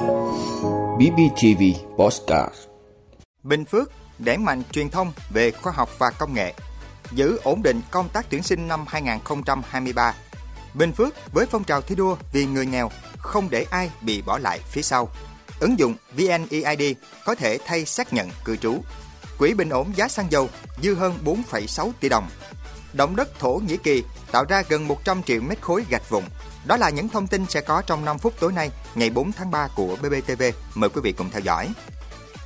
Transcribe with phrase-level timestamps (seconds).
[0.00, 1.62] BBTV
[1.98, 2.54] Postcard
[3.42, 6.54] Bình Phước đẩy mạnh truyền thông về khoa học và công nghệ,
[7.12, 10.14] giữ ổn định công tác tuyển sinh năm 2023.
[10.74, 14.38] Bình Phước với phong trào thi đua vì người nghèo, không để ai bị bỏ
[14.38, 15.08] lại phía sau.
[15.60, 18.78] Ứng dụng VNEID có thể thay xác nhận cư trú.
[19.38, 20.48] Quỹ bình ổn giá xăng dầu
[20.82, 22.28] dư hơn 4,6 tỷ đồng.
[22.92, 24.02] Động đất Thổ Nhĩ Kỳ
[24.32, 26.24] tạo ra gần 100 triệu mét khối gạch vụn.
[26.64, 29.50] Đó là những thông tin sẽ có trong 5 phút tối nay, ngày 4 tháng
[29.50, 30.42] 3 của BBTV.
[30.74, 31.72] Mời quý vị cùng theo dõi.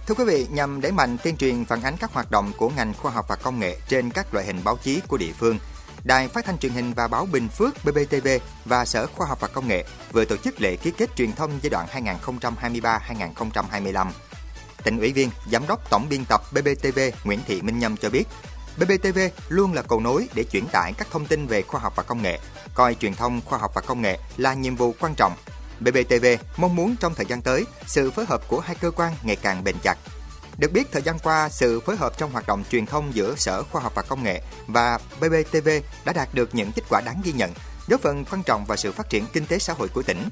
[0.06, 2.94] Thưa quý vị, nhằm đẩy mạnh tuyên truyền phản ánh các hoạt động của ngành
[2.94, 5.58] khoa học và công nghệ trên các loại hình báo chí của địa phương,
[6.04, 8.28] Đài Phát thanh Truyền hình và Báo Bình Phước BBTV
[8.64, 11.58] và Sở Khoa học và Công nghệ vừa tổ chức lễ ký kết truyền thông
[11.62, 11.86] giai đoạn
[12.20, 14.06] 2023-2025.
[14.84, 18.24] Tỉnh ủy viên, Giám đốc Tổng biên tập BBTV Nguyễn Thị Minh Nhâm cho biết,
[18.76, 22.02] BBTV luôn là cầu nối để chuyển tải các thông tin về khoa học và
[22.02, 22.38] công nghệ,
[22.74, 25.32] coi truyền thông khoa học và công nghệ là nhiệm vụ quan trọng.
[25.80, 29.36] BBTV mong muốn trong thời gian tới, sự phối hợp của hai cơ quan ngày
[29.36, 29.98] càng bền chặt.
[30.58, 33.62] Được biết, thời gian qua, sự phối hợp trong hoạt động truyền thông giữa Sở
[33.62, 35.68] Khoa học và Công nghệ và BBTV
[36.04, 37.52] đã đạt được những kết quả đáng ghi nhận,
[37.88, 40.28] góp phần quan trọng vào sự phát triển kinh tế xã hội của tỉnh.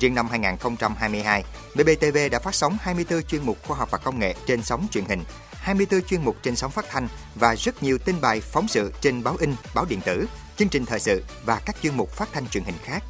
[0.00, 4.34] Riêng năm 2022, BBTV đã phát sóng 24 chuyên mục khoa học và công nghệ
[4.46, 5.24] trên sóng truyền hình,
[5.60, 9.22] 24 chuyên mục trên sóng phát thanh và rất nhiều tin bài phóng sự trên
[9.22, 12.48] báo in, báo điện tử, chương trình thời sự và các chuyên mục phát thanh
[12.48, 13.02] truyền hình khác.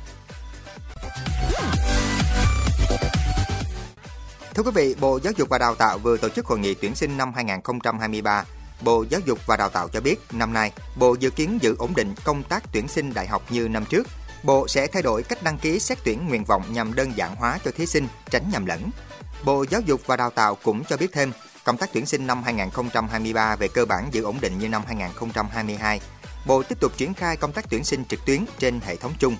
[4.54, 6.94] Thưa quý vị, Bộ Giáo dục và Đào tạo vừa tổ chức hội nghị tuyển
[6.94, 8.44] sinh năm 2023.
[8.80, 11.94] Bộ Giáo dục và Đào tạo cho biết, năm nay, Bộ dự kiến giữ ổn
[11.96, 14.06] định công tác tuyển sinh đại học như năm trước.
[14.42, 17.58] Bộ sẽ thay đổi cách đăng ký xét tuyển nguyện vọng nhằm đơn giản hóa
[17.64, 18.90] cho thí sinh, tránh nhầm lẫn.
[19.44, 21.32] Bộ Giáo dục và Đào tạo cũng cho biết thêm,
[21.64, 26.00] công tác tuyển sinh năm 2023 về cơ bản giữ ổn định như năm 2022.
[26.46, 29.36] Bộ tiếp tục triển khai công tác tuyển sinh trực tuyến trên hệ thống chung.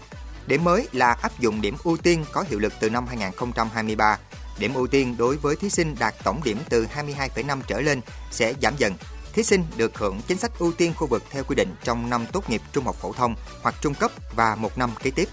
[0.46, 4.18] Điểm mới là áp dụng điểm ưu tiên có hiệu lực từ năm 2023.
[4.58, 8.54] Điểm ưu tiên đối với thí sinh đạt tổng điểm từ 22,5 trở lên sẽ
[8.62, 8.94] giảm dần.
[9.32, 12.26] Thí sinh được hưởng chính sách ưu tiên khu vực theo quy định trong năm
[12.32, 15.28] tốt nghiệp trung học phổ thông hoặc trung cấp và một năm kế tiếp.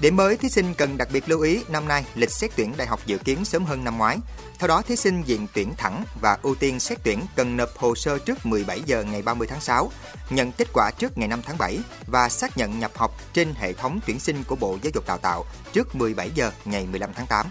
[0.00, 2.86] Điểm mới thí sinh cần đặc biệt lưu ý năm nay lịch xét tuyển đại
[2.86, 4.18] học dự kiến sớm hơn năm ngoái.
[4.58, 7.94] Theo đó, thí sinh diện tuyển thẳng và ưu tiên xét tuyển cần nộp hồ
[7.94, 9.90] sơ trước 17 giờ ngày 30 tháng 6,
[10.30, 13.72] nhận kết quả trước ngày 5 tháng 7 và xác nhận nhập học trên hệ
[13.72, 17.26] thống tuyển sinh của Bộ Giáo dục Đào tạo trước 17 giờ ngày 15 tháng
[17.26, 17.46] 8.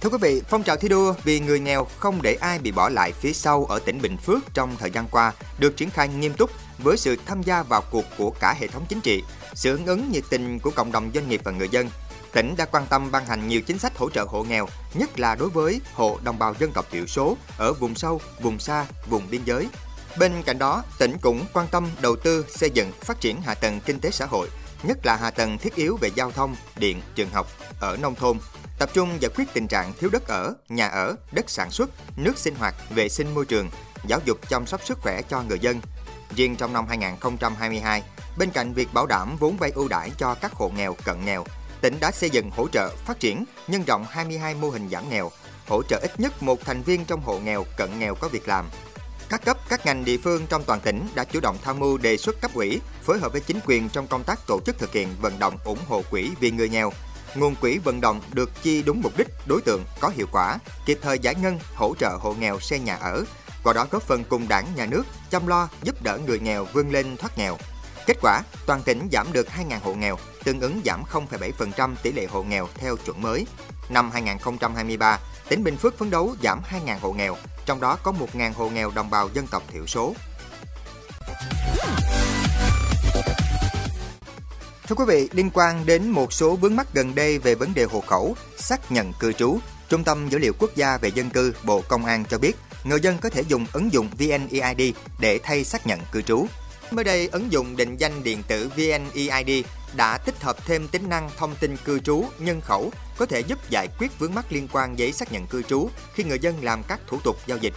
[0.00, 2.88] Thưa quý vị, phong trào thi đua vì người nghèo không để ai bị bỏ
[2.88, 6.34] lại phía sau ở tỉnh Bình Phước trong thời gian qua được triển khai nghiêm
[6.34, 9.22] túc với sự tham gia vào cuộc của cả hệ thống chính trị,
[9.54, 11.90] sự ứng ứng nhiệt tình của cộng đồng doanh nghiệp và người dân.
[12.32, 15.34] Tỉnh đã quan tâm ban hành nhiều chính sách hỗ trợ hộ nghèo, nhất là
[15.34, 19.30] đối với hộ đồng bào dân tộc thiểu số ở vùng sâu, vùng xa, vùng
[19.30, 19.68] biên giới.
[20.18, 23.80] Bên cạnh đó, tỉnh cũng quan tâm đầu tư xây dựng phát triển hạ tầng
[23.86, 24.48] kinh tế xã hội,
[24.82, 27.46] nhất là hạ tầng thiết yếu về giao thông, điện, trường học
[27.80, 28.38] ở nông thôn,
[28.80, 32.38] tập trung giải quyết tình trạng thiếu đất ở, nhà ở, đất sản xuất, nước
[32.38, 33.70] sinh hoạt, vệ sinh môi trường,
[34.06, 35.80] giáo dục chăm sóc sức khỏe cho người dân.
[36.36, 38.02] Riêng trong năm 2022,
[38.38, 41.44] bên cạnh việc bảo đảm vốn vay ưu đãi cho các hộ nghèo, cận nghèo,
[41.80, 45.30] tỉnh đã xây dựng hỗ trợ phát triển, nhân rộng 22 mô hình giảm nghèo,
[45.68, 48.66] hỗ trợ ít nhất một thành viên trong hộ nghèo, cận nghèo có việc làm,
[49.28, 52.16] các cấp, các ngành địa phương trong toàn tỉnh đã chủ động tham mưu đề
[52.16, 55.08] xuất cấp ủy, phối hợp với chính quyền trong công tác tổ chức thực hiện
[55.20, 56.92] vận động ủng hộ quỹ vì người nghèo.
[57.34, 60.98] Nguồn quỹ vận động được chi đúng mục đích, đối tượng có hiệu quả, kịp
[61.02, 63.24] thời giải ngân, hỗ trợ hộ nghèo xây nhà ở,
[63.62, 66.90] qua đó góp phần cùng đảng, nhà nước chăm lo giúp đỡ người nghèo vươn
[66.90, 67.56] lên thoát nghèo.
[68.06, 72.26] Kết quả, toàn tỉnh giảm được 2.000 hộ nghèo, tương ứng giảm 0,7% tỷ lệ
[72.26, 73.46] hộ nghèo theo chuẩn mới.
[73.88, 77.36] Năm 2023, tỉnh Bình Phước phấn đấu giảm 2.000 hộ nghèo,
[77.66, 80.14] trong đó có 1.000 hộ nghèo đồng bào dân tộc thiểu số.
[84.90, 87.84] Thưa quý vị, liên quan đến một số vướng mắc gần đây về vấn đề
[87.84, 89.58] hộ khẩu, xác nhận cư trú,
[89.88, 93.00] Trung tâm Dữ liệu Quốc gia về Dân cư Bộ Công an cho biết, người
[93.00, 96.46] dân có thể dùng ứng dụng VNEID để thay xác nhận cư trú.
[96.90, 99.64] Mới đây, ứng dụng định danh điện tử VNEID
[99.96, 103.58] đã tích hợp thêm tính năng thông tin cư trú, nhân khẩu có thể giúp
[103.70, 106.82] giải quyết vướng mắc liên quan giấy xác nhận cư trú khi người dân làm
[106.88, 107.74] các thủ tục giao dịch.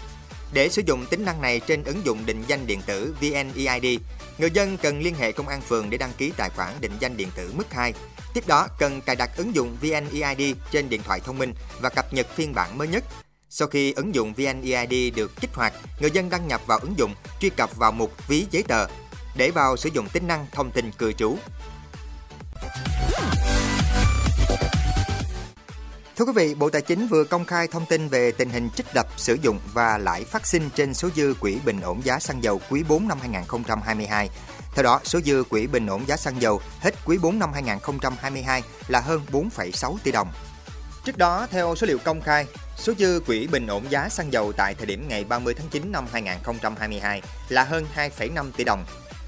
[0.53, 4.00] Để sử dụng tính năng này trên ứng dụng định danh điện tử VNEID,
[4.38, 7.17] người dân cần liên hệ công an phường để đăng ký tài khoản định danh
[7.17, 7.94] điện tử mức 2.
[8.33, 12.13] Tiếp đó, cần cài đặt ứng dụng VNEID trên điện thoại thông minh và cập
[12.13, 13.03] nhật phiên bản mới nhất.
[13.50, 17.15] Sau khi ứng dụng VNEID được kích hoạt, người dân đăng nhập vào ứng dụng,
[17.39, 18.88] truy cập vào mục ví giấy tờ
[19.38, 21.38] để vào sử dụng tính năng thông tin cư trú.
[26.24, 28.86] Thưa quý vị, Bộ Tài chính vừa công khai thông tin về tình hình trích
[28.96, 32.44] lập, sử dụng và lãi phát sinh trên số dư quỹ bình ổn giá xăng
[32.44, 34.30] dầu quý 4 năm 2022.
[34.75, 38.64] Theo đó, số dư quỹ bình ổn giá xăng dầu hết quý 4 năm 2022
[38.88, 40.28] là hơn 4,6 tỷ đồng.
[41.06, 42.46] Trước đó, theo số liệu công khai,
[42.78, 45.92] số dư quỹ bình ổn giá xăng dầu tại thời điểm ngày 30 tháng 9
[45.92, 48.86] năm 2022 là hơn 2,5 tỷ đồng.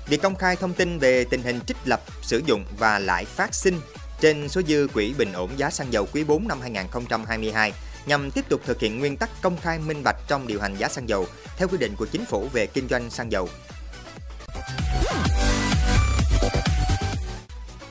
[0.07, 3.55] Việc công khai thông tin về tình hình trích lập, sử dụng và lãi phát
[3.55, 3.79] sinh
[4.25, 7.73] trên số dư quỹ bình ổn giá xăng dầu quý 4 năm 2022
[8.05, 10.87] nhằm tiếp tục thực hiện nguyên tắc công khai minh bạch trong điều hành giá
[10.87, 11.27] xăng dầu
[11.57, 13.49] theo quy định của chính phủ về kinh doanh xăng dầu.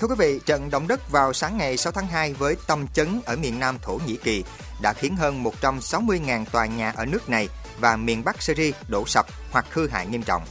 [0.00, 3.20] Thưa quý vị, trận động đất vào sáng ngày 6 tháng 2 với tâm chấn
[3.24, 4.44] ở miền Nam Thổ Nhĩ Kỳ
[4.82, 7.48] đã khiến hơn 160.000 tòa nhà ở nước này
[7.80, 10.42] và miền Bắc Syria đổ sập hoặc hư hại nghiêm trọng.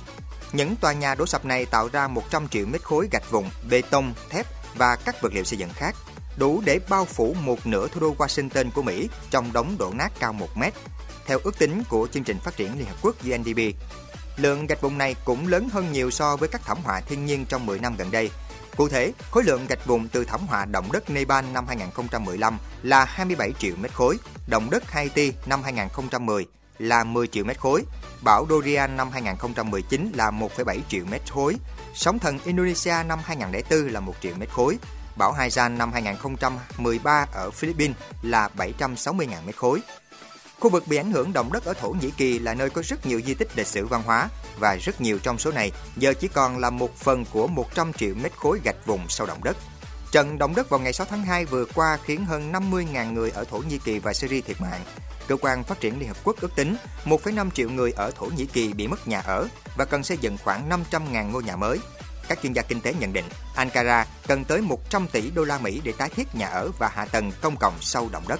[0.54, 3.82] Những tòa nhà đổ sập này tạo ra 100 triệu mét khối gạch vụn, bê
[3.82, 5.96] tông, thép và các vật liệu xây dựng khác,
[6.38, 10.12] đủ để bao phủ một nửa thủ đô Washington của Mỹ trong đống đổ nát
[10.20, 10.74] cao 1 mét,
[11.26, 13.60] theo ước tính của chương trình phát triển Liên Hợp Quốc UNDP.
[14.38, 17.46] Lượng gạch vụn này cũng lớn hơn nhiều so với các thảm họa thiên nhiên
[17.50, 18.30] trong 10 năm gần đây.
[18.76, 23.06] Cụ thể, khối lượng gạch vụn từ thảm họa động đất Nepal năm 2015 là
[23.06, 24.18] 27 triệu mét khối,
[24.48, 26.46] động đất Haiti năm 2010
[26.80, 27.84] là 10 triệu mét khối,
[28.22, 31.56] bão Dorian năm 2019 là 1,7 triệu mét khối,
[31.94, 34.78] sóng thần Indonesia năm 2004 là 1 triệu mét khối,
[35.18, 39.82] bão Haiyan năm 2013 ở Philippines là 760.000 mét khối.
[40.60, 43.06] Khu vực bị ảnh hưởng động đất ở Thổ Nhĩ Kỳ là nơi có rất
[43.06, 44.30] nhiều di tích lịch sử văn hóa
[44.60, 48.16] và rất nhiều trong số này giờ chỉ còn là một phần của 100 triệu
[48.16, 49.58] mét khối gạch vùng sau động đất.
[50.14, 53.44] Trận động đất vào ngày 6 tháng 2 vừa qua khiến hơn 50.000 người ở
[53.44, 54.82] Thổ Nhĩ Kỳ và Syria thiệt mạng.
[55.28, 56.76] Cơ quan Phát triển Liên Hợp Quốc ước tính
[57.06, 60.38] 1,5 triệu người ở Thổ Nhĩ Kỳ bị mất nhà ở và cần xây dựng
[60.44, 61.80] khoảng 500.000 ngôi nhà mới.
[62.28, 63.26] Các chuyên gia kinh tế nhận định
[63.56, 67.06] Ankara cần tới 100 tỷ đô la Mỹ để tái thiết nhà ở và hạ
[67.06, 68.40] tầng công cộng sau động đất.